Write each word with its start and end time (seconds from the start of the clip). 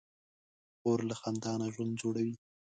خور 0.79 0.99
له 1.09 1.15
خندا 1.21 1.53
نه 1.61 1.67
ژوند 1.73 1.93
جوړوي. 2.01 2.35